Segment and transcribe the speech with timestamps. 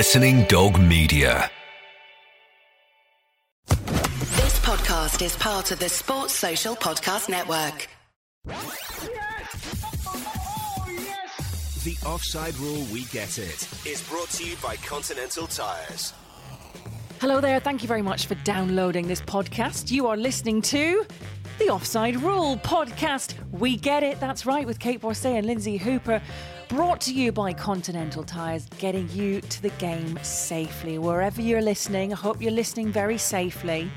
[0.00, 1.50] Listening Dog Media.
[3.68, 7.86] This podcast is part of the Sports Social Podcast Network.
[8.48, 8.64] Yes!
[10.06, 11.84] Oh, yes!
[11.84, 16.14] The Offside Rule We Get It is brought to you by Continental Tyres.
[17.20, 17.60] Hello there.
[17.60, 19.90] Thank you very much for downloading this podcast.
[19.90, 21.04] You are listening to
[21.58, 23.34] the Offside Rule podcast.
[23.50, 24.18] We get it.
[24.18, 26.22] That's right, with Kait Borsay and Lynsey Hooper.
[26.70, 30.98] Brought to you by Continental Tyres, getting you to the game safely.
[30.98, 33.90] Wherever you're listening, I hope you're listening very safely.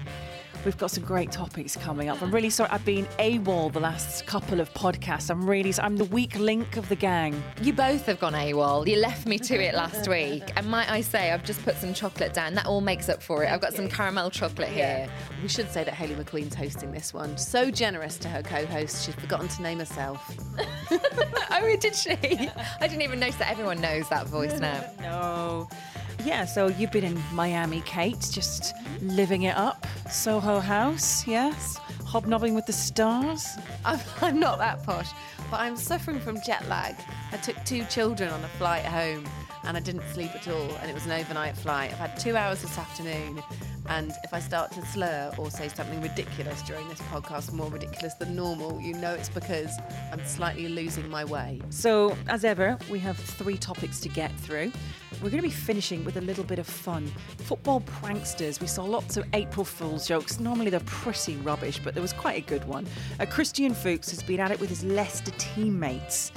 [0.66, 2.22] We've got some great topics coming up.
[2.22, 5.30] I'm really sorry I've been AWOL the last couple of podcasts.
[5.30, 7.44] I'm really, I'm the weak link of the gang.
[7.62, 8.88] You both have gone AWOL.
[8.88, 10.44] You left me to it last week.
[10.56, 12.54] And might I say, I've just put some chocolate down.
[12.54, 13.52] That all makes up for it.
[13.52, 15.10] I've got some caramel chocolate here.
[15.42, 17.38] We should say that Hayley McQueen's hosting this one.
[17.38, 20.34] So generous to her co-host, she's forgotten to name herself.
[21.52, 22.12] oh, did she?
[22.12, 24.90] I didn't even notice that everyone knows that voice now.
[25.02, 25.70] No.
[26.26, 29.86] Yeah, so you've been in Miami, Kait, just living it up.
[30.10, 31.78] Soho House, yes?
[32.06, 33.46] Hobnobbing with the stars.
[33.86, 35.10] I'm, I'm not that posh,
[35.52, 36.96] but I'm suffering from jet lag.
[37.34, 39.26] I took two children on a flight home
[39.66, 41.92] and I didn't sleep at all, and it was an overnight flight.
[41.92, 43.42] I've had two hours this afternoon,
[43.88, 48.14] and if I start to slur or say something ridiculous during this podcast, more ridiculous
[48.16, 49.72] than normal, you know it's because
[50.12, 51.62] I'm slightly losing my way.
[51.70, 54.72] So, as ever, we have three topics to get through.
[55.22, 57.08] We're going to be finishing with a little bit of fun.
[57.40, 58.60] Football pranksters.
[58.60, 60.40] We saw lots of April Fool's jokes.
[60.40, 62.88] Normally they're pretty rubbish, but there was quite a good one.
[63.20, 66.32] Uh, Christian Fuchs has been at it with his Leicester teammates.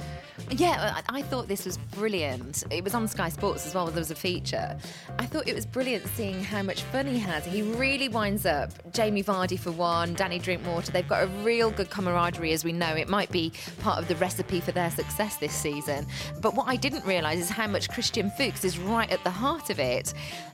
[0.51, 2.63] Yeah, I I thought this was brilliant.
[2.69, 3.87] It was on Sky Sports as well.
[3.87, 4.77] There was a feature.
[5.19, 7.45] I thought it was brilliant seeing how much fun he has.
[7.45, 8.71] He really winds up.
[8.93, 10.91] Jamie Vardy for one, Danny Drinkwater.
[10.91, 12.93] They've got a real good camaraderie, as we know.
[12.93, 16.05] It might be part of the recipe for their success this season.
[16.41, 19.69] But what I didn't realise is how much Christian Fuchs is right at the heart
[19.69, 20.13] of it.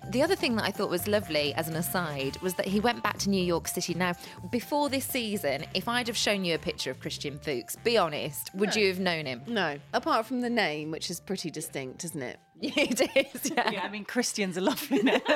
[0.10, 3.04] The other thing that I thought was lovely, as an aside, was that he went
[3.04, 3.94] back to New York City.
[3.94, 4.14] Now,
[4.52, 8.54] before this season, if I'd have shown you a picture of Christian Fuchs, be honest,
[8.54, 9.42] would you have known him?
[9.48, 12.40] No, apart from the name, which is pretty distinct, isn't it?
[12.78, 13.72] it is, yeah.
[13.72, 15.20] Yeah, I mean, Christian's are lovely name.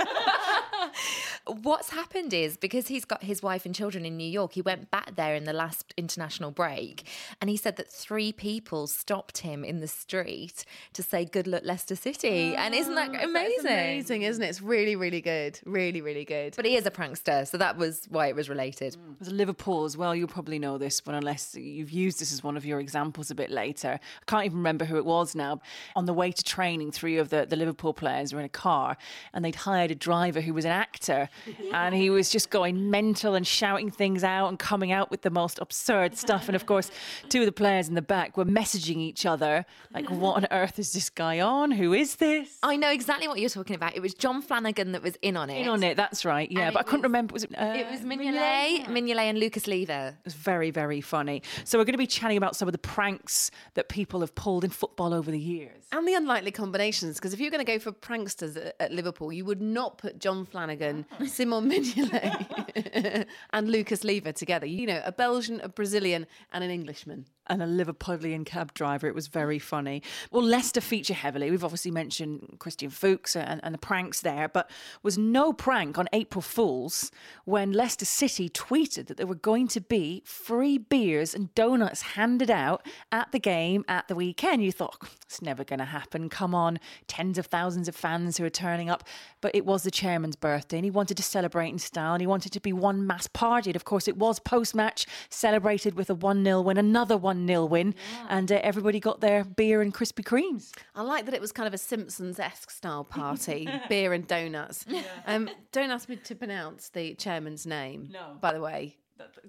[1.46, 4.92] What's happened is because he's got his wife and children in New York, he went
[4.92, 7.06] back there in the last international break
[7.40, 11.62] and he said that three people stopped him in the street to say, Good luck,
[11.64, 12.56] Leicester City.
[12.56, 13.66] and isn't that ah, That's amazing?
[13.66, 14.48] amazing, isn't it?
[14.48, 15.60] It's really, really good.
[15.66, 16.54] Really, really good.
[16.56, 18.94] But he is a prankster, so that was why it was related.
[18.96, 19.16] Mm.
[19.20, 20.16] There's Liverpool as well.
[20.16, 23.36] You'll probably know this one unless you've used this as one of your examples a
[23.36, 24.00] bit later.
[24.02, 25.62] I can't even remember who it was now.
[25.96, 28.98] On the way to training, three of the, the Liverpool players were in a car
[29.34, 31.30] and they'd hired a driver who was an actor
[31.74, 35.30] and he was just going mental and shouting things out and coming out with the
[35.30, 36.48] most absurd stuff.
[36.48, 36.92] And of course,
[37.30, 40.80] two of the players in the back were messaging each other like, what on earth
[40.80, 41.72] is this guy on?
[41.72, 42.58] Who is this?
[42.64, 43.96] I know exactly what you're talking about.
[43.96, 45.62] It was Jon Flanagan that was in on it.
[45.62, 46.52] In on it, that's right.
[46.52, 47.34] Yeah, And but I couldn't was- remember.
[47.34, 50.16] Was it, uh, It was Mignolet, Mignolet and Lucas Leiva.
[50.20, 51.42] It was very, very funny.
[51.64, 54.64] So we're going to be chatting about some of the pranks that people have pulled
[54.64, 55.84] in football over the years.
[55.92, 59.32] And the unlikely combinations, because if you're going to go for pranksters at, at Liverpool,
[59.32, 64.66] you would not put Jon Flanagan, Simon Mignolet, and Lucas Leiva together.
[64.66, 67.26] You know, a Belgian, a Brazilian, and an Englishman.
[67.50, 69.08] And a Liverpudlian cab driver.
[69.08, 70.04] It was very funny.
[70.32, 71.50] Well, Leicester feature heavily.
[71.52, 74.70] We've obviously mentioned Christian Fuchs and, and the pranks there, but
[75.04, 77.12] was no prank on April Fools
[77.46, 82.52] when Leicester City tweeted that there were going to be free beers and donuts handed
[82.52, 84.64] out at the game at the weekend.
[84.64, 86.30] You thought, oh, it's never going to happen.
[86.30, 89.04] Come on, tens of thousands of fans who are turning up.
[89.42, 92.28] But it was the chairman's birthday and he wanted to celebrate in style and he
[92.28, 93.70] wanted to be one mass party.
[93.70, 97.37] And of course, it was post match celebrated with a 1 0 win, another 1
[97.46, 97.94] 0 win,
[98.30, 100.72] and uh, everybody got their beer and Krispy Kremes.
[100.96, 104.86] I like that it was kind of a Simpsons esque style party, beer and donuts.
[105.26, 108.10] Um, don't ask me to pronounce the chairman's name.
[108.12, 108.38] No.
[108.40, 108.96] By the way,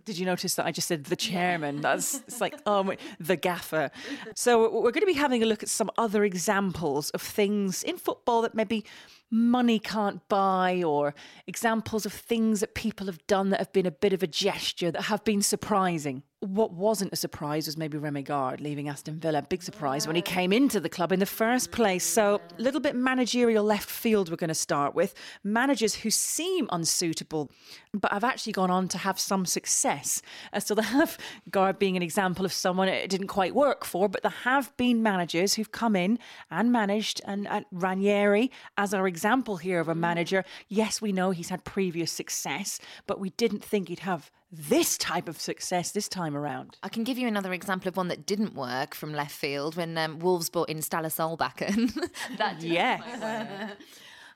[0.05, 1.81] Did you notice that I just said the chairman?
[1.83, 3.91] That's it's like oh the gaffer.
[4.35, 7.99] So we're going to be having a look at some other examples of things in
[7.99, 8.85] football that maybe
[9.31, 11.15] money can't buy, or
[11.47, 14.91] examples of things that people have done that have been a bit of a gesture
[14.91, 16.23] that have been surprising.
[16.41, 19.43] What wasn't a surprise was maybe Remi Garde leaving Aston Villa.
[19.43, 22.05] Big surprise when he came into the club in the first place.
[22.05, 25.15] So, a little bit managerial left field, we're going to start with.
[25.43, 27.51] Managers who seem unsuitable,
[27.93, 30.23] but have actually gone on to have some success.
[30.53, 31.19] Uh, so, they have
[31.51, 35.03] Garde being an example of someone it didn't quite work for, but there have been
[35.03, 36.21] managers who've come in
[36.53, 37.21] and managed.
[37.25, 41.65] And, and Ranieri, as our example here of a manager, yes, we know he's had
[41.65, 46.77] previous success, but we didn't think he'd have this type of success this time around.
[46.83, 49.99] I can give you another example of one that didn't work from left field when
[49.99, 51.93] um, Wolves bought in Ståle Solbakken.
[52.39, 53.03] that didn't Yes.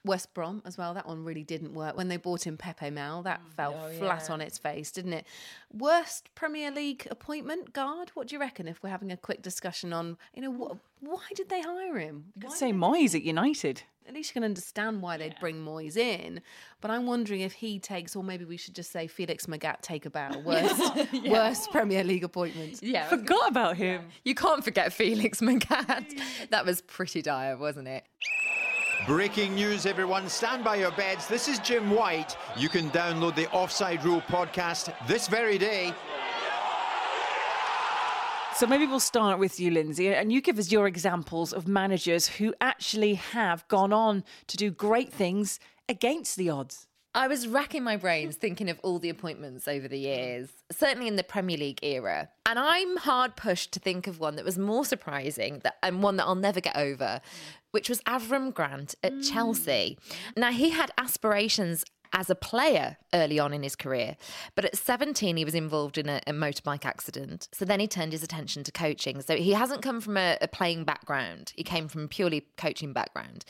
[0.05, 0.95] West Brom as well.
[0.95, 1.97] That one really didn't work.
[1.97, 3.55] When they bought in Pepe Mel, that mm.
[3.55, 5.27] fell oh, flat on its face, didn't it?
[5.73, 8.11] Worst Premier League appointment Garde.
[8.15, 8.67] What do you reckon?
[8.67, 12.27] If we're having a quick discussion on, you know, wh- why did they hire him?
[12.35, 13.83] You Could Why say Moyes at United.
[14.09, 16.41] at least you can understand why they'd bring Moyes in.
[16.81, 20.05] But I'm wondering if he takes, or maybe we should just say Felix Magath take
[20.05, 20.39] a bow.
[20.45, 20.83] Worst,
[21.27, 22.83] worst Premier League appointment.
[22.83, 23.09] Yeah.
[23.09, 24.07] Forgot about him.
[24.25, 26.21] You can't forget Felix Magath.
[26.51, 28.05] That was pretty dire, wasn't it?
[29.07, 30.29] Breaking news, everyone.
[30.29, 31.27] Stand by your beds.
[31.27, 32.37] This is Jim White.
[32.57, 35.93] You can download the Offside Rule podcast this very day.
[38.55, 42.29] So maybe we'll start with you, Lynsey, and you give us your examples of managers
[42.29, 45.59] who actually have gone on to do great things
[45.89, 46.87] against the odds.
[47.15, 51.17] I was racking my brains thinking of all the appointments over the years, certainly in
[51.17, 52.31] the Premier League era.
[52.47, 56.17] And I'm hard pushed to think of one that was more surprising that, and one
[56.17, 57.21] that I'll never get over,
[57.73, 59.31] which was Avram Grant at mm.
[59.31, 59.99] Chelsea.
[60.37, 64.17] Now, he had aspirations as a player early on in his career.
[64.55, 67.49] But at 17, he was involved in a, a motorbike accident.
[67.53, 69.23] So then he turned his attention to coaching.
[69.23, 72.93] So he hasn't come from a, a playing background, he came from a purely coaching
[72.93, 73.45] background.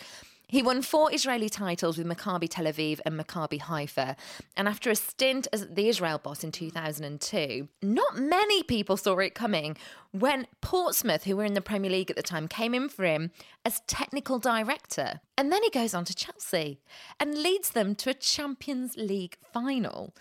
[0.53, 4.17] He won four Israeli titles with Maccabi Tel Aviv and Maccabi Haifa.
[4.55, 9.35] And after a stint as the Israel boss in 2002, not many people saw it
[9.35, 9.79] coming
[10.13, 13.31] when Portsmouth, who were in the Premier League at the time, came in for him
[13.65, 15.21] as technical director.
[15.39, 16.79] And then he goes on to Chelsea
[17.19, 20.15] and leads them to a Champions League final.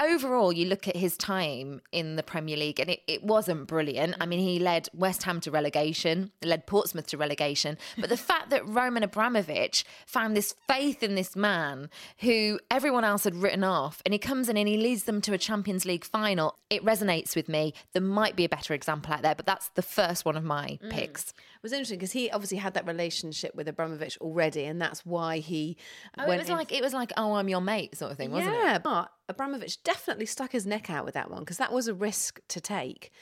[0.00, 4.16] Overall, you look at his time in the Premier League and it, it wasn't brilliant.
[4.20, 7.78] I mean, he led West Ham to relegation, led Portsmouth to relegation.
[7.98, 11.88] But the fact that Roman Abramovich found this faith in this man
[12.20, 15.32] who everyone else had written off and he comes in and he leads them to
[15.32, 17.72] a Champions League final, it resonates with me.
[17.94, 20.78] There might be a better example out there, but that's the first one of my
[20.82, 20.90] mm.
[20.90, 21.30] picks.
[21.30, 25.38] It was interesting because he obviously had that relationship with Abramovich already, and that's why
[25.38, 25.78] he.
[26.18, 28.32] Oh, it was in- like it was like oh I'm your mate sort of thing,
[28.32, 28.58] wasn't it?
[28.58, 31.94] yeah, but Abramovich definitely stuck his neck out with that one because that was a
[31.94, 33.12] risk to take.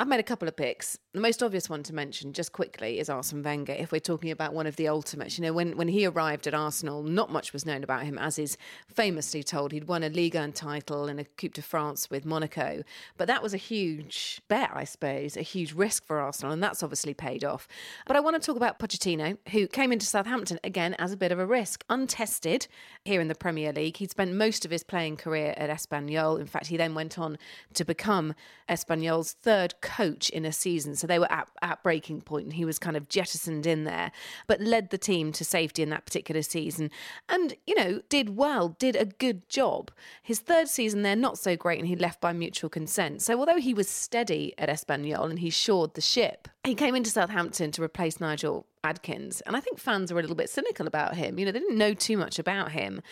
[0.00, 0.96] I've made a couple of picks.
[1.12, 3.72] The most obvious one to mention, just quickly, is Arsene Wenger.
[3.72, 6.54] If we're talking about one of the ultimates, you know, when, when he arrived at
[6.54, 8.56] Arsenal, not much was known about him, as is
[8.86, 9.72] famously told.
[9.72, 12.84] He'd won a Ligue 1 title and a Coupe de France with Monaco.
[13.16, 16.84] But that was a huge bet, I suppose, a huge risk for Arsenal, and that's
[16.84, 17.66] obviously paid off.
[18.06, 21.32] But I want to talk about Pochettino, who came into Southampton again as a bit
[21.32, 22.68] of a risk, untested
[23.04, 23.96] here in the Premier League.
[23.96, 26.38] He'd spent most of his playing career at Espanyol.
[26.38, 27.36] In fact, he then went on
[27.74, 28.34] to become
[28.68, 30.94] Espanyol's third coach in a season.
[30.94, 34.12] So they were at, at breaking point and he was kind of jettisoned in there,
[34.46, 36.90] but led the team to safety in that particular season.
[37.28, 39.90] And, you know, did well, did a good job.
[40.22, 43.22] His third season there, not so great, and he left by mutual consent.
[43.22, 47.10] So although he was steady at Espanyol and he shored the ship, he came into
[47.10, 49.40] Southampton to replace Nigel Adkins.
[49.42, 51.38] And I think fans were a little bit cynical about him.
[51.38, 53.02] You know, they didn't know too much about him.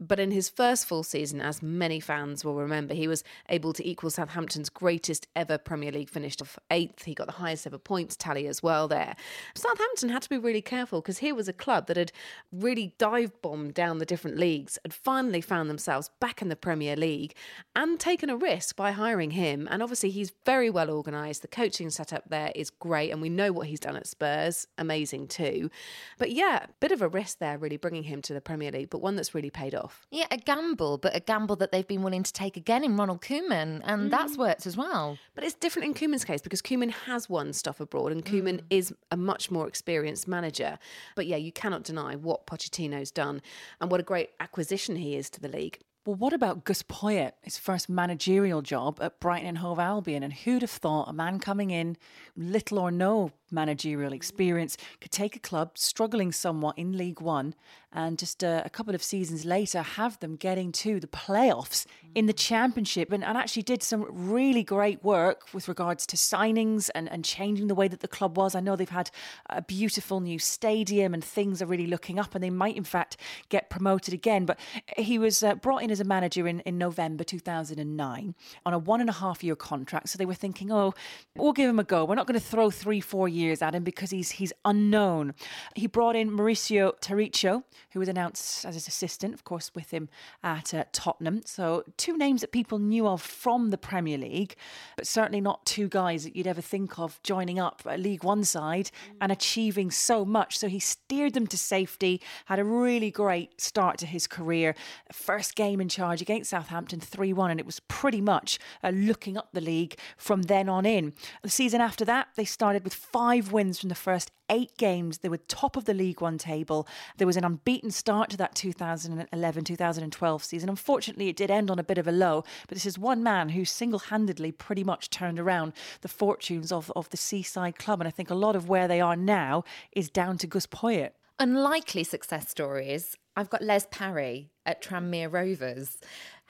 [0.00, 3.86] But in his first full season, as many fans will remember, he was able to
[3.86, 7.04] equal Southampton's greatest ever Premier League finish of eighth.
[7.04, 9.14] He got the highest ever points tally as well there.
[9.54, 12.12] Southampton had to be really careful because here was a club that had
[12.50, 16.96] really dive bombed down the different leagues, had finally found themselves back in the Premier
[16.96, 17.34] League
[17.76, 19.68] and taken a risk by hiring him.
[19.70, 21.42] And obviously, he's very well organised.
[21.42, 23.10] The coaching setup there is great.
[23.10, 24.66] And we know what he's done at Spurs.
[24.78, 25.70] Amazing too.
[26.18, 29.00] But yeah, bit of a risk there, really bringing him to the Premier League, but
[29.00, 30.06] one that's really paid off.
[30.10, 33.22] Yeah, a gamble, but a gamble that they've been willing to take again in Ronald
[33.22, 34.40] Koeman, and that's mm.
[34.40, 35.18] worked as well.
[35.34, 38.64] But it's different in Koeman's case because Koeman has won stuff abroad and Koeman mm.
[38.70, 40.78] is a much more experienced manager.
[41.16, 43.42] But yeah, you cannot deny what Pochettino's done
[43.80, 45.78] and what a great acquisition he is to the league.
[46.06, 50.22] Well, what about Gus Poyet, his first managerial job at Brighton and Hove Albion?
[50.22, 51.98] And who'd have thought a man coming in,
[52.34, 57.54] little or no managerial experience, could take a club struggling somewhat in League One
[57.92, 62.26] and just uh, a couple of seasons later have them getting to the playoffs in
[62.26, 67.10] the Championship and, and actually did some really great work with regards to signings and,
[67.10, 68.54] and changing the way that the club was.
[68.54, 69.10] I know they've had
[69.48, 73.16] a beautiful new stadium and things are really looking up and they might, in fact,
[73.48, 74.44] get promoted again.
[74.44, 74.60] But
[74.96, 78.34] he was uh, brought in as a manager in, in November 2009
[78.66, 80.10] on a one and a half year contract.
[80.10, 80.94] So they were thinking, oh,
[81.36, 82.04] we'll give him a go.
[82.04, 85.34] We're not going to throw three, four years at him because he's he's unknown.
[85.74, 90.08] He brought in Mauricio Taricco, who was announced as his assistant, of course, with him
[90.42, 91.42] at uh, Tottenham.
[91.44, 94.56] So two names that people knew of from the Premier League,
[94.96, 98.44] but certainly not two guys that you'd ever think of joining up a League One
[98.44, 100.58] side and achieving so much.
[100.58, 104.74] So he steered them to safety, had a really great start to his career.
[105.12, 109.36] First game in charge against Southampton, 3 1, and it was pretty much uh, looking
[109.36, 111.12] up the league from then on in.
[111.42, 115.18] The season after that, they started with five five wins from the first eight games.
[115.18, 116.88] They were top of the League One table.
[117.16, 120.68] There was an unbeaten start to that 2011 2012 season.
[120.68, 123.50] Unfortunately, it did end on a bit of a low, but this is one man
[123.50, 128.00] who single handedly pretty much turned around the fortunes of, of the Seaside Club.
[128.00, 131.12] And I think a lot of where they are now is down to Gus Poyet.
[131.38, 133.16] Unlikely success stories.
[133.36, 135.98] I've got Les Parry at Tranmere Rovers.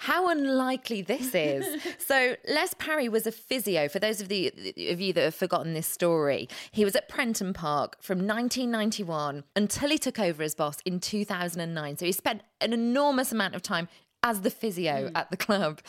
[0.00, 1.82] How unlikely this is.
[1.98, 3.86] so, Les Parry was a physio.
[3.86, 4.48] For those of, the,
[4.88, 9.90] of you that have forgotten this story, he was at Prenton Park from 1991 until
[9.90, 11.98] he took over as boss in 2009.
[11.98, 13.88] So, he spent an enormous amount of time
[14.22, 15.12] as the physio mm.
[15.14, 15.80] at the club.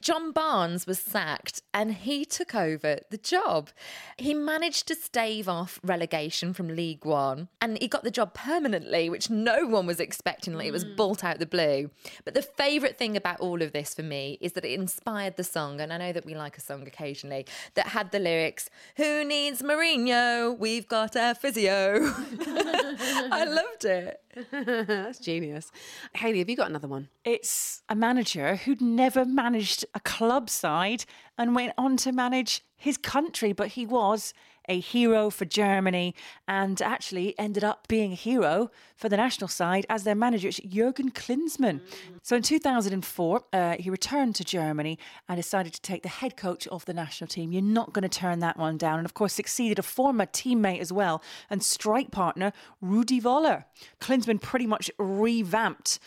[0.00, 3.70] John Barnes was sacked and he took over the job.
[4.16, 9.10] He managed to stave off relegation from League One and he got the job permanently,
[9.10, 10.54] which no one was expecting.
[10.54, 10.96] Like it was mm.
[10.96, 11.90] bolt out the blue.
[12.24, 15.44] But the favourite thing about all of this for me is that it inspired the
[15.44, 19.24] song, and I know that we like a song occasionally, that had the lyrics, Who
[19.24, 20.56] needs Mourinho?
[20.58, 22.00] We've got a physio.
[22.40, 24.20] I loved it.
[24.50, 25.70] That's genius.
[26.14, 27.08] Hayley, have you got another one?
[27.24, 31.04] It's a manager who'd never managed a club side
[31.36, 34.32] and went on to manage his country, but he was
[34.68, 36.14] a hero for Germany
[36.46, 41.10] and actually ended up being a hero for the national side as their manager, Jurgen
[41.10, 41.80] Klinsmann.
[42.22, 46.66] So in 2004, uh, he returned to Germany and decided to take the head coach
[46.68, 47.52] of the national team.
[47.52, 48.98] You're not going to turn that one down.
[48.98, 53.64] And of course, succeeded a former teammate as well and strike partner, Rudi Voller.
[54.00, 55.98] Klinsmann pretty much revamped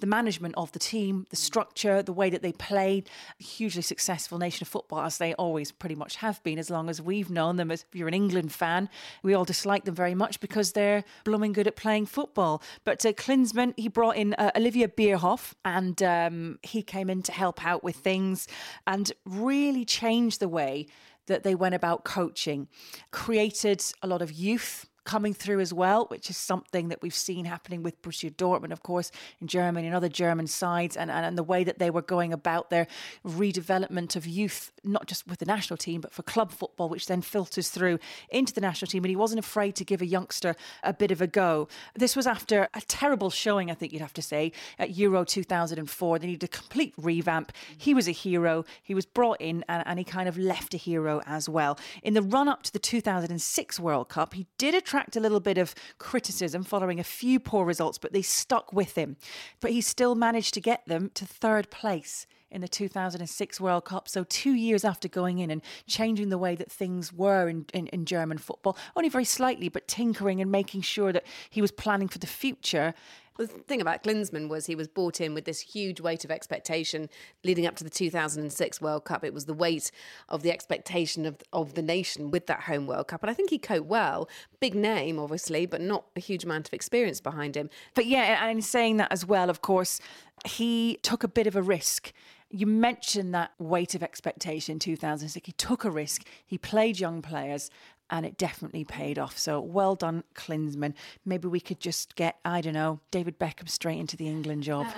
[0.00, 3.08] the management of the team, the structure, the way that they played.
[3.40, 6.88] A hugely successful nation of football, as they always pretty much have been, as long
[6.88, 7.70] as we've known them.
[7.70, 8.88] As if you're an England fan,
[9.22, 12.62] we all dislike them very much because they're blooming good at playing football.
[12.84, 17.32] But uh, Klinsmann, he brought in uh, Olivier Bierhoff, and um, he came in to
[17.32, 18.46] help out with things
[18.86, 20.86] and really changed the way
[21.26, 22.68] that they went about coaching,
[23.10, 27.46] created a lot of youth coming through as well, which is something that we've seen
[27.46, 29.10] happening with Borussia Dortmund, of course,
[29.40, 32.30] in Germany and other German sides, and, and, and the way that they were going
[32.30, 32.86] about their
[33.26, 37.22] redevelopment of youth, not just with the national team, but for club football, which then
[37.22, 37.98] filters through
[38.28, 39.02] into the national team.
[39.02, 41.68] And he wasn't afraid to give a youngster a bit of a go.
[41.94, 46.18] This was after a terrible showing, I think you'd have to say, at Euro 2004.
[46.18, 47.52] They needed a complete revamp.
[47.78, 48.66] He was a hero.
[48.82, 51.78] He was brought in and, and he kind of left a hero as well.
[52.02, 55.38] In the run up to the 2006 World Cup, he did a attract a little
[55.38, 59.16] bit of criticism following a few poor results, but they stuck with him.
[59.60, 64.08] But he still managed to get them to third place in the 2006 World Cup.
[64.08, 67.86] So, two years after going in and changing the way that things were in, in,
[67.88, 72.08] in, German football, only very slightly, but tinkering and making sure that he was planning
[72.08, 72.92] for the future
[73.38, 77.08] the thing about Klinsmann was he was brought in with this huge weight of expectation
[77.44, 79.24] leading up to the 2006 World Cup.
[79.24, 79.90] It was the weight
[80.28, 83.22] of the expectation of, of the nation with that home World Cup.
[83.22, 84.28] And I think he coped well.
[84.60, 87.70] Big name, obviously, but not a huge amount of experience behind him.
[87.94, 90.00] But yeah, and saying that as well, of course,
[90.44, 92.12] he took a bit of a risk.
[92.50, 95.46] You mentioned that weight of expectation in 2006.
[95.46, 96.26] He took a risk.
[96.44, 97.70] He played young players
[98.10, 99.38] and it definitely paid off.
[99.38, 100.94] So well done, Klinsmann.
[101.24, 104.86] Maybe we could just get, I don't know, David Beckham straight into the England job.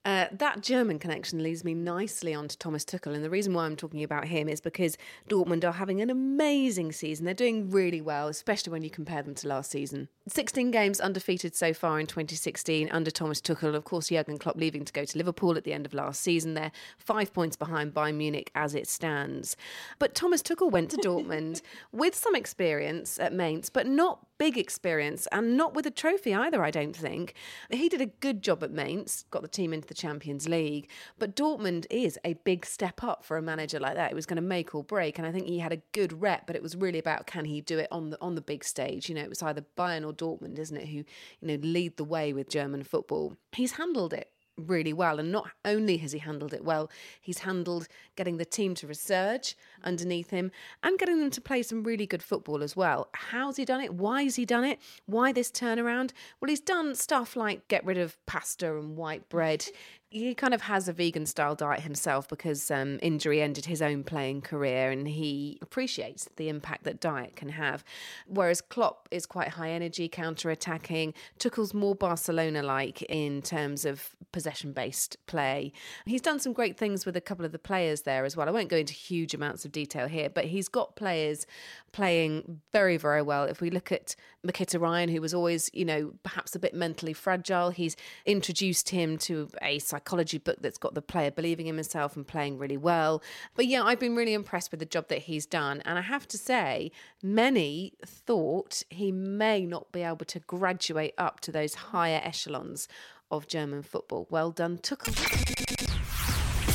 [0.05, 3.15] Uh, that German connection leads me nicely onto Thomas Tuchel.
[3.15, 4.99] And the reason why I'm talking about him is because
[5.31, 7.25] Dortmund are having an amazing season.
[7.25, 10.09] They're doing really well, especially when you compare them to last season.
[10.27, 13.75] 16 games undefeated so far in 2016 under Thomas Tuchel.
[13.75, 16.55] Of course, Jurgen Klopp leaving to go to Liverpool at the end of last season.
[16.55, 19.55] They're five points behind Bayern Munich as it stands.
[19.99, 21.61] But Thomas Tuchel went to Dortmund
[21.93, 26.63] with some experience at Mainz, but not big experience and not with a trophy either,
[26.65, 27.35] I don't think.
[27.71, 30.89] He did a good job at Mainz, got the team into the Champions League,
[31.19, 34.11] but Dortmund is a big step up for a manager like that.
[34.11, 36.47] It was going to make or break, and I think he had a good rep,
[36.47, 39.09] but it was really about can he do it on the on the big stage?
[39.09, 41.05] You know, it was either Bayern or Dortmund, isn't it, who you
[41.43, 43.37] know lead the way with German football.
[43.53, 45.19] He's handled it really well.
[45.19, 46.91] And not only has he handled it well,
[47.21, 50.51] he's handled getting the team to resurge underneath him
[50.83, 53.09] and getting them to play some really good football as well.
[53.15, 53.95] How's he done it?
[53.95, 54.79] Why has he done it?
[55.07, 56.13] Why this turnaround?
[56.41, 59.67] Well, he's done stuff like get rid of pasta and white bread
[60.15, 64.05] he kind of has a vegan style diet himself because um, injury ended his own
[64.05, 67.83] playing career and he appreciates the impact that diet can have.
[68.29, 71.15] Whereas Klopp is quite high energy, counter attacking.
[71.41, 75.73] Tuchel's more Barcelona like in terms of possession based play.
[76.07, 78.49] He's done some great things with a couple of the players there as well.
[78.49, 81.45] I won't go into huge amounts of detail here, but he's got players
[81.91, 83.45] playing very, very well.
[83.45, 84.15] If we look at
[84.45, 87.97] Mkhitaryan, who was always, you know, perhaps a bit mentally fragile, he's
[88.27, 92.59] introduced him to a psychology book that's got the player believing in himself and playing
[92.59, 93.23] really well.
[93.55, 95.83] But yeah, I've been really impressed with the job that he's done.
[95.85, 101.41] And I have to say, many thought he may not be able to graduate up
[101.41, 102.89] to those higher echelons
[103.31, 104.27] of German football.
[104.31, 105.84] Well done, Tuchel.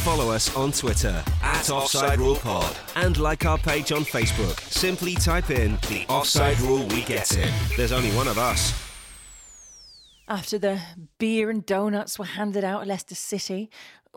[0.09, 4.59] Follow us on Twitter at Offside Rule Pod and like our page on Facebook.
[4.59, 7.53] Simply type in the Offside Rule We Get In.
[7.77, 8.73] There's only one of us.
[10.27, 10.81] After the
[11.19, 13.69] beer and donuts were handed out at Leicester City,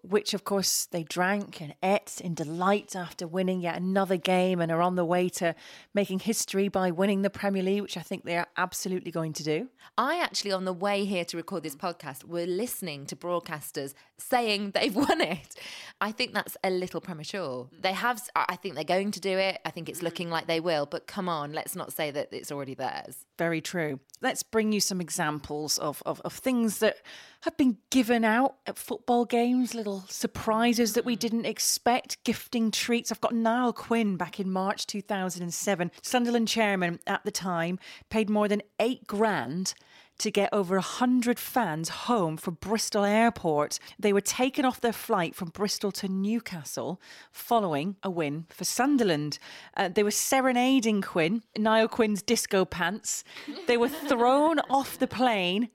[0.03, 4.73] which of course they drank and ate in delight after winning yet another game and
[4.73, 5.55] are on the way to
[5.95, 9.45] making history by winning the Premier League, which I think they are absolutely going to
[9.45, 9.69] do.
[9.97, 14.73] I actually, on the way here to record this podcast, were listening to broadcasters saying
[14.73, 15.55] they've won it.
[16.01, 17.69] I think that's a little premature.
[17.79, 19.61] They have, I think they're going to do it.
[19.65, 22.51] I think it's looking like they will, but come on, let's not say that it's
[22.51, 23.25] already theirs.
[23.43, 23.99] Very true.
[24.21, 26.99] Let's bring you some examples of, of, of things that
[27.41, 31.19] have been given out at football games, little surprises that we hmm.
[31.19, 33.11] didn't expect, gifting treats.
[33.11, 37.81] I've got Niall Quinn back in March 2007, Sunderland chairman at the time,
[38.11, 39.75] paid more than eight grand
[40.23, 43.81] to get over 100 fans home from Bristol Airport.
[43.99, 47.01] They were taken off their flight from Bristol to Newcastle
[47.33, 49.41] following a win for Sunderland.
[49.77, 53.25] Uh, they were serenading Quinn, Niall Quinn's disco pants.
[53.67, 55.71] They were thrown off the plane.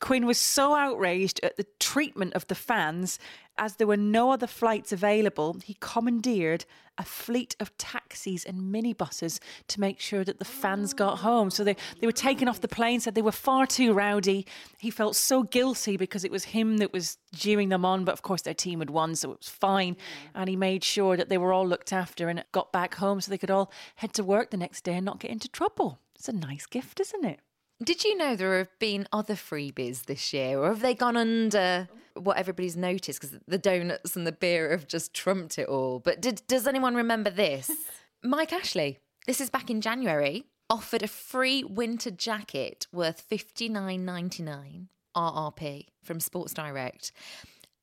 [0.00, 3.18] Quinn was so outraged at the treatment of the fans
[3.60, 6.64] as there were no other flights available, he commandeered
[7.00, 11.50] a fleet of taxis and minibuses to make sure that the fans got home.
[11.50, 14.46] So they, they were taken off the plane, said they were far too rowdy.
[14.78, 18.20] He felt so guilty because it was him that was jeering them on, but of
[18.20, 19.96] course their team had won, so it was fine.
[20.34, 23.30] And he made sure that they were all looked after and got back home so
[23.30, 26.00] they could all head to work the next day and not get into trouble.
[26.14, 27.40] It's a nice gift, isn't it?
[27.82, 31.88] Did you know there have been other freebies this year, or have they gone under
[31.90, 31.96] oh.
[32.20, 33.20] What everybody's noticed?
[33.20, 35.98] Because the donuts and the beer have just trumped it all.
[35.98, 37.70] But did, does anyone remember this?
[38.22, 44.04] Mike Ashley, this is back in January, offered a free winter jacket worth fifty nine
[44.04, 47.12] ninety nine RRP from Sports Direct.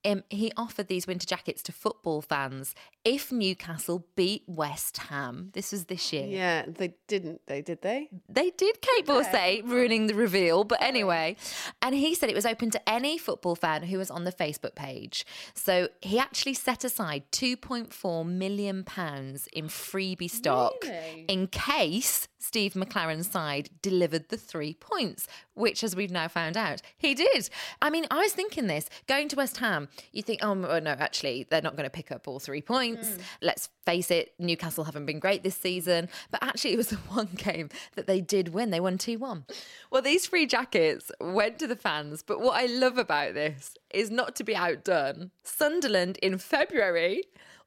[0.08, 5.50] Um, he offered these winter jackets to football fans if Newcastle beat West Ham.
[5.54, 6.26] This was this year.
[6.28, 8.10] Yeah, they didn't, they did they?
[8.30, 10.64] They did, Kait Borsay, ruining the reveal.
[10.64, 11.36] But anyway,
[11.82, 14.76] and he said it was open to any football fan who was on the Facebook
[14.76, 15.26] page.
[15.54, 21.26] So he actually set aside £2.4 million in freebie stock Really?
[21.28, 26.82] in case Steve McClaren's side delivered the three points, which, as we've now found out,
[26.98, 27.50] he did.
[27.82, 30.92] I mean, I was thinking this going to West Ham, you think, oh, oh no,
[30.92, 33.10] actually, they're not going to pick up all three points.
[33.10, 33.22] Mm.
[33.42, 36.10] Let's face it, Newcastle haven't been great this season.
[36.30, 38.70] But actually, it was the one game that they did win.
[38.70, 39.46] They won 2 1.
[39.92, 42.24] Well, these free jackets went to the fans.
[42.24, 45.32] But what I love about this is not to be outdone.
[45.44, 47.24] Sunderland in February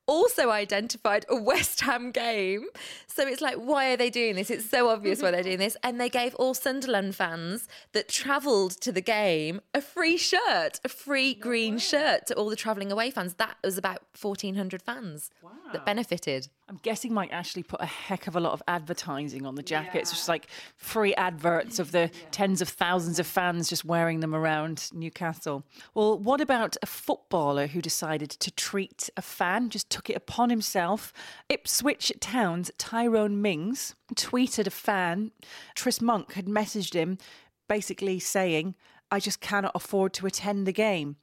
[0.06, 2.66] also identified a West Ham game.
[3.06, 4.50] So it's like, why are they doing this?
[4.50, 5.76] It's so obvious why they're doing this.
[5.82, 10.88] And they gave all Sunderland fans that travelled to the game a free shirt, a
[10.88, 13.34] free green shirt to all the travelling away fans.
[13.34, 15.30] That was about 1,400 fans
[15.72, 16.48] that benefited.
[16.70, 20.12] I'm guessing Mike Ashley put a heck of a lot of advertising on the jackets,
[20.12, 24.88] just like free adverts of the tens of thousands of fans just wearing them around
[24.92, 25.64] Newcastle.
[25.94, 30.48] Well, what about a footballer who decided to treat a fan, just took it upon
[30.48, 31.12] himself?
[31.48, 35.32] Ipswich Town's Tyrone Mings tweeted a fan.
[35.74, 37.18] Tris Monk had messaged him
[37.68, 38.76] basically saying,
[39.10, 41.16] I just cannot afford to attend the game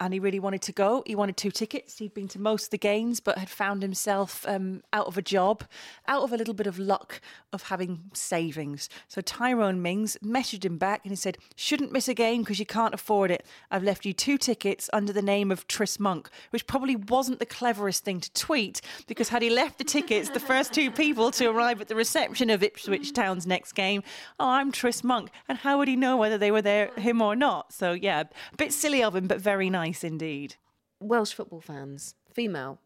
[0.00, 1.02] and he really wanted to go.
[1.06, 1.98] He wanted two tickets.
[1.98, 5.22] He'd been to most of the games, but had found himself um, out of a
[5.22, 5.64] job,
[6.08, 7.20] out of a little bit of luck
[7.52, 8.88] of having savings.
[9.06, 12.66] So Tyrone Mings messaged him back and he said, Shouldn't miss a game because you
[12.66, 13.46] can't afford it.
[13.70, 17.46] I've left you two tickets under the name of Tris Monk, which probably wasn't the
[17.46, 21.46] cleverest thing to tweet because had he left the tickets, the first two people to
[21.46, 24.02] arrive at the reception of Ipswich Town's next game,
[24.40, 25.30] oh, I'm Tris Monk.
[25.48, 27.72] And how would he know whether they were there, him or not?
[27.72, 30.56] So, yeah, a bit silly of him, but very nice indeed.
[31.00, 32.78] Welsh football fans, female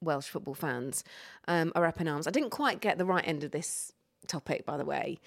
[0.00, 1.02] Welsh football fans,
[1.48, 2.26] um, are up in arms.
[2.26, 3.92] I didn't quite get the right end of this
[4.26, 5.18] topic, by the way,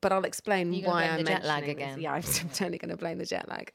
[0.00, 1.86] but I'll explain why blame I'm the jet lag mentioning this.
[1.86, 2.00] again.
[2.00, 3.72] Yeah, I'm totally going to blame the jet lag.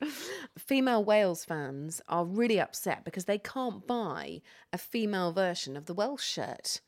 [0.58, 4.42] Female Wales fans are really upset because they can't buy
[4.74, 6.82] a female version of the Welsh shirt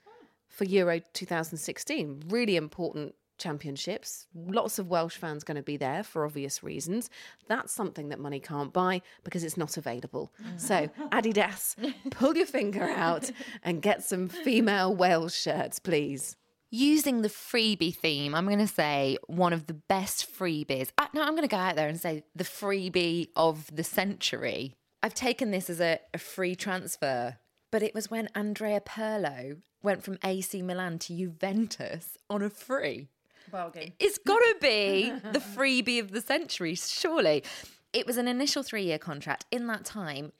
[0.49, 2.23] for Euro 2016.
[2.27, 4.27] Really important championships.
[4.35, 7.09] Lots of Welsh fans going to be there for obvious reasons.
[7.47, 10.31] That's something that money can't buy because it's not available.
[10.57, 11.75] So, Adidas,
[12.11, 13.31] pull your finger out
[13.63, 16.35] and get some female Wales shirts, please.
[16.71, 20.91] Using the freebie theme, I'm going to say one of the best freebies.
[20.99, 24.75] Uh, no, I'm going to go out there and say the freebie of the century
[25.01, 27.37] I've taken this as a, a free transfer,
[27.71, 33.07] but it was when Andrea Pirlo went from AC Milan to Juventus on a free.
[33.49, 33.93] Bargain.
[33.99, 37.43] It's got to be the freebie of the century, surely.
[37.93, 39.45] It was an initial three year contract.
[39.51, 40.31] In that time,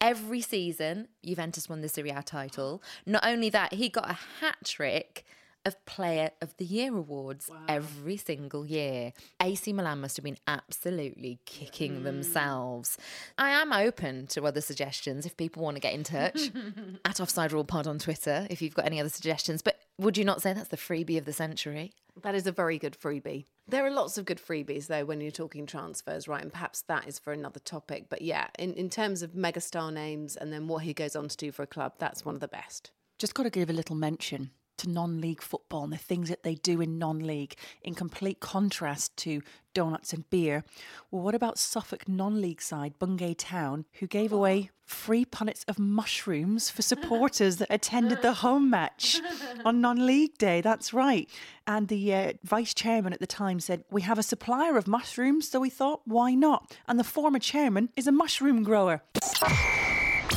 [0.00, 2.82] every season, Juventus won the Serie A title.
[3.04, 5.24] Not only that, he got a hat trick
[5.66, 9.12] of Player of the Year awards every single year.
[9.42, 12.04] AC Milan must have been absolutely kicking mm.
[12.04, 12.96] themselves.
[13.36, 16.52] I am open to other suggestions if people want to get in touch.
[17.04, 19.60] At Offside Rule Pod on Twitter, if you've got any other suggestions.
[19.60, 21.92] But would you not say that's the freebie of the century?
[22.22, 23.46] That is a very good freebie.
[23.66, 26.42] There are lots of good freebies though when you're talking transfers, right?
[26.42, 28.06] And perhaps that is for another topic.
[28.08, 31.36] But yeah, in, in terms of megastar names and then what he goes on to
[31.36, 32.92] do for a club, that's one of the best.
[33.18, 36.42] Just got to give a little mention to non league football and the things that
[36.42, 39.42] they do in non league in complete contrast to
[39.74, 40.64] donuts and beer.
[41.10, 45.78] Well, what about Suffolk non league side Bungay Town, who gave away free punnets of
[45.78, 49.20] mushrooms for supporters that attended the home match
[49.64, 50.60] on non league day?
[50.60, 51.28] That's right.
[51.66, 55.48] And the uh, vice chairman at the time said, We have a supplier of mushrooms,
[55.48, 56.76] so we thought, why not?
[56.88, 59.02] And the former chairman is a mushroom grower.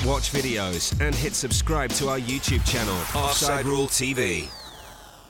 [0.05, 4.47] Watch videos and hit subscribe to our YouTube channel, Offside Rule TV.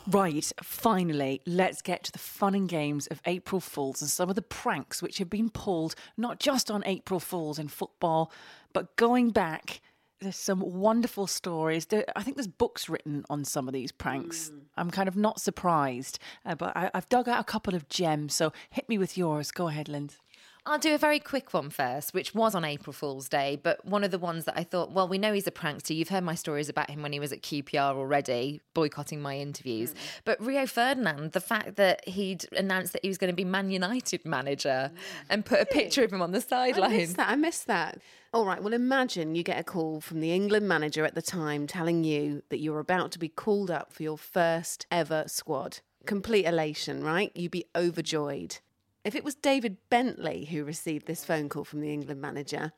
[0.08, 4.36] Right, finally, let's get to the fun and games of April Fools and some of
[4.36, 8.32] the pranks which have been pulled not just on April Fools in football,
[8.74, 9.82] but going back.
[10.22, 11.86] There's some wonderful stories.
[11.86, 14.52] There, I think there's books written on some of these pranks.
[14.76, 18.34] I'm kind of not surprised, uh, but I, I've dug out a couple of gems.
[18.34, 19.50] So hit me with yours.
[19.50, 20.18] Go ahead, Lind.
[20.66, 24.04] I'll do a very quick one first, which was on April Fool's Day, but one
[24.04, 25.96] of the ones that I thought, well, we know he's a prankster.
[25.96, 29.92] You've heard my stories about him when he was at QPR already, boycotting my interviews.
[29.92, 29.98] Hmm.
[30.26, 33.72] But Rio Ferdinand, the fact that he'd announced that he was going to be Man
[33.72, 35.26] United manager hmm.
[35.30, 36.92] and put a picture of him on the sideline.
[36.92, 37.30] I missed that.
[37.30, 38.02] I missed that.
[38.34, 38.62] All right.
[38.62, 42.44] Well, imagine you get a call from the England manager at the time telling you
[42.50, 45.80] that you're about to be called up for your first ever squad.
[46.06, 47.32] Complete elation, right?
[47.34, 48.58] You'd be overjoyed.
[49.04, 52.74] If it was David Bentley who received this phone call from the England manager,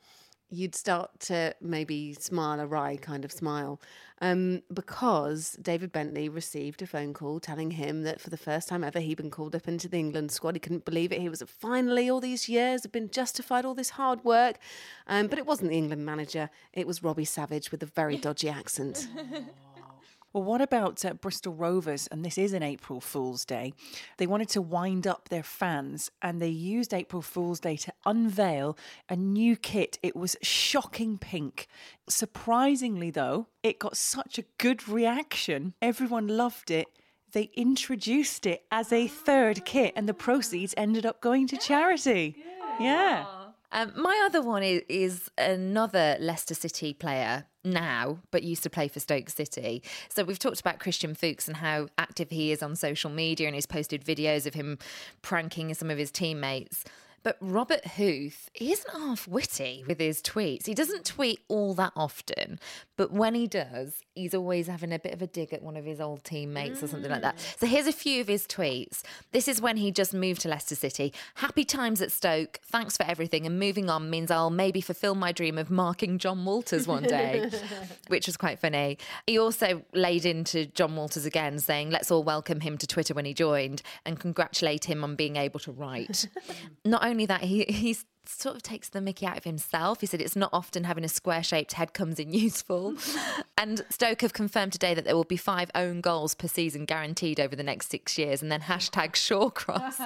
[0.51, 3.81] you'd start to maybe smile a wry kind of smile.
[4.19, 8.83] Um, because David Bentley received a phone call telling him that for the first time
[8.83, 10.55] ever he'd been called up into the England squad.
[10.55, 11.21] He couldn't believe it.
[11.21, 14.57] He was finally all these years had been justified, all this hard work.
[15.07, 18.49] Um, but it wasn't the England manager, it was Robbie Savage with a very dodgy
[18.49, 19.07] accent.
[20.33, 22.07] Well, what about uh, Bristol Rovers?
[22.07, 23.73] And this is an April Fool's Day.
[24.17, 28.77] They wanted to wind up their fans and they used April Fool's Day to unveil
[29.09, 29.99] a new kit.
[30.01, 31.67] It was shocking pink.
[32.07, 35.73] Surprisingly, though, it got such a good reaction.
[35.81, 36.87] Everyone loved it.
[37.33, 42.35] They introduced it as a third kit, and the proceeds ended up going to charity.
[42.77, 43.25] Yeah.
[43.71, 48.87] Um, my other one is, is another Leicester City player now, but used to play
[48.87, 49.83] for Stoke City.
[50.09, 53.55] So we've talked about Christian Fuchs and how active he is on social media, and
[53.55, 54.77] he's posted videos of him
[55.21, 56.83] pranking some of his teammates.
[57.23, 60.65] But Robert Huth, he isn't half witty with his tweets.
[60.65, 62.59] He doesn't tweet all that often,
[62.97, 65.85] but when he does, he's always having a bit of a dig at one of
[65.85, 67.37] his old teammates or something like that.
[67.37, 67.59] Mm.
[67.59, 69.01] So here's a few of his tweets.
[69.31, 71.13] This is when he just moved to Leicester City.
[71.35, 72.59] Happy times at Stoke.
[72.63, 73.45] Thanks for everything.
[73.45, 77.49] And moving on means I'll maybe fulfill my dream of marking Jon Walters one day,
[78.07, 78.97] which was quite funny.
[79.27, 83.25] He also laid into Jon Walters again, saying, let's all welcome him to Twitter when
[83.25, 86.27] he joined and congratulate him on being able to write.
[86.85, 90.01] Not only that, he he's sort of takes the mickey out of himself.
[90.01, 92.95] He said it's not often having a square shaped head comes in useful.
[93.57, 97.39] and Stoke have confirmed today that there will be five own goals per season guaranteed
[97.39, 98.41] over the next six years.
[98.41, 99.99] And then hashtag Shawcross.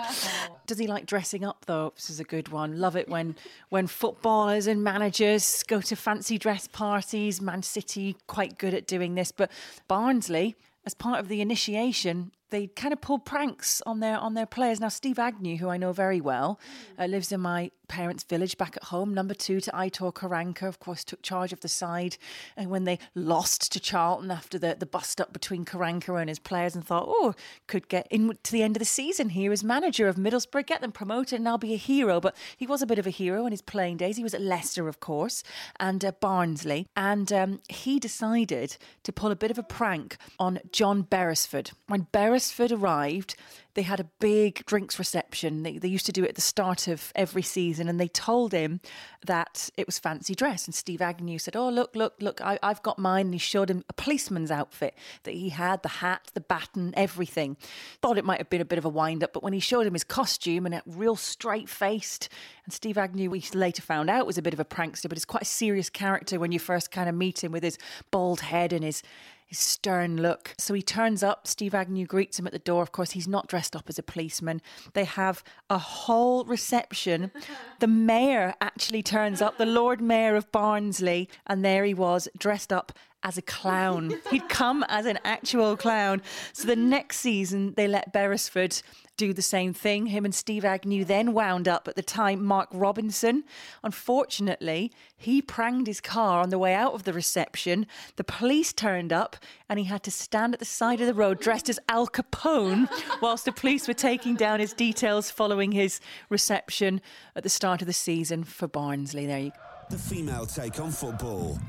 [0.67, 1.93] Does he like dressing up though?
[1.95, 2.79] This is a good one.
[2.79, 3.35] Love it when
[3.69, 7.41] when footballers and managers go to fancy dress parties.
[7.41, 9.51] Man City quite good at doing this, but
[9.87, 14.45] Barnsley, as part of the initiation, they kind of pull pranks on their on their
[14.45, 14.79] players.
[14.79, 16.59] Now Steve Agnew, who I know very well,
[16.97, 19.13] uh, lives in my parents' village back at home.
[19.13, 22.17] Number two to Aitor Karanka, of course, took charge of the side.
[22.57, 26.39] And when they lost to Charlton after the, the bust up between Karanka and his
[26.39, 27.33] players, and thought, oh,
[27.67, 30.81] could get in to the end of the season here as manager of Middlesbrough, get
[30.81, 32.19] them promoted, and I'll be a hero.
[32.19, 34.17] But he was a bit of a hero in his playing days.
[34.17, 35.43] He was at Leicester, of course,
[35.79, 36.87] and uh, Barnsley.
[36.95, 41.71] And um, he decided to pull a bit of a prank on John Beresford.
[41.87, 43.35] When Beresford Arrived,
[43.75, 45.63] they had a big drinks reception.
[45.63, 48.53] They, they used to do it at the start of every season, and they told
[48.53, 48.79] him
[49.25, 50.65] that it was fancy dress.
[50.65, 52.41] And Steve Agnew said, "Oh, look, look, look!
[52.41, 55.89] I, have got mine." And he showed him a policeman's outfit that he had, the
[55.89, 57.57] hat, the baton, everything.
[58.01, 59.85] Thought it might have been a bit of a wind up, but when he showed
[59.85, 62.29] him his costume and a real straight faced,
[62.63, 65.25] and Steve Agnew, we later found out was a bit of a prankster, but he's
[65.25, 67.77] quite a serious character when you first kind of meet him with his
[68.09, 69.03] bald head and his
[69.45, 70.55] his stern look.
[70.57, 71.47] So he turns up.
[71.47, 72.81] Steve Agnew greets him at the door.
[72.81, 74.61] Of course, he's not dressed up as a policeman.
[74.93, 77.31] They have a whole reception.
[77.79, 82.71] The mayor actually turns up, the Lord Mayor of Barnsley, and there he was, dressed
[82.71, 84.13] up as a clown.
[84.31, 86.21] He'd come as an actual clown.
[86.53, 88.81] So the next season, they let Beresford
[89.17, 90.07] do the same thing.
[90.07, 93.43] Him and Steve Agnew then wound up at the time Mark Robinson.
[93.83, 97.87] Unfortunately, he pranged his car on the way out of the reception.
[98.15, 99.37] The police turned up
[99.69, 102.89] and he had to stand at the side of the road dressed as Al Capone
[103.21, 105.99] whilst the police were taking down his details following his
[106.29, 107.01] reception
[107.35, 109.25] at the start of the season for Barnsley.
[109.25, 109.55] There you go.
[109.89, 111.59] The female take on football.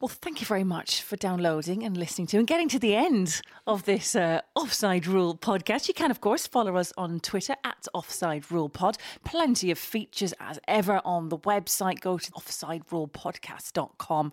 [0.00, 3.42] Well, thank you very much for downloading and listening to and getting to the end
[3.66, 5.88] of this uh, Offside Rule podcast.
[5.88, 8.96] You can, of course, follow us on Twitter at Offside Rule Pod.
[9.24, 12.00] Plenty of features as ever on the website.
[12.00, 14.32] Go to offsiderulepodcast.com.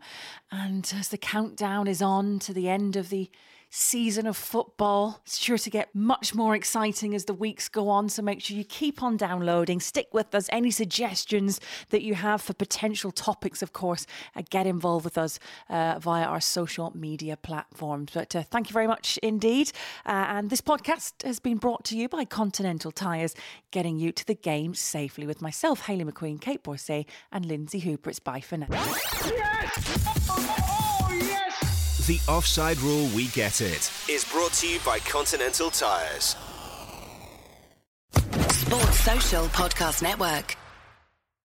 [0.53, 3.30] And as the countdown is on to the end of the
[3.69, 5.21] season of football.
[5.25, 8.10] It's sure to get much more exciting as the weeks go on.
[8.10, 9.80] So make sure you keep on downloading.
[9.80, 10.47] Stick with us.
[10.51, 15.39] Any suggestions that you have for potential topics, of course, uh, get involved with us
[15.69, 18.12] uh, via our social media platforms.
[18.13, 19.71] But uh, thank you very much indeed.
[20.06, 23.36] Uh, and this podcast has been brought to you by Continental Tyres,
[23.71, 28.10] getting you to the game safely with myself, Hayley McQueen, Kait Borsay, and Lynsey Hooper.
[28.10, 28.67] It's bye for now.
[28.69, 30.63] Yes!
[32.07, 36.37] The Offside Rule We Get It is brought to you by Continental Tyres.
[38.49, 40.55] Sports Social Podcast Network.